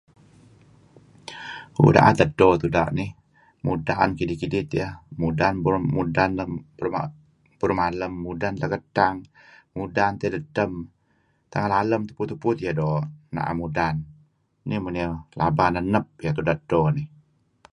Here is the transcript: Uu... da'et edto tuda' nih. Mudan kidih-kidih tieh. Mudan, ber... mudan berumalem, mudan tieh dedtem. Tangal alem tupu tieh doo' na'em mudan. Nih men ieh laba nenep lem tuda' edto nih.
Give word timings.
Uu... 1.81 1.91
da'et 1.95 2.21
edto 2.25 2.45
tuda' 2.63 2.93
nih. 2.97 3.11
Mudan 3.65 4.09
kidih-kidih 4.17 4.63
tieh. 4.71 4.91
Mudan, 5.21 5.53
ber... 5.63 5.75
mudan 5.95 6.31
berumalem, 7.59 8.13
mudan 8.25 8.53
tieh 8.57 10.31
dedtem. 10.33 10.71
Tangal 11.51 11.73
alem 11.81 12.01
tupu 12.07 12.49
tieh 12.59 12.73
doo' 12.79 13.05
na'em 13.33 13.57
mudan. 13.61 13.95
Nih 14.67 14.79
men 14.83 14.97
ieh 15.01 15.11
laba 15.39 15.65
nenep 15.73 16.05
lem 16.21 16.33
tuda' 16.37 16.55
edto 16.59 16.79
nih. 16.95 17.07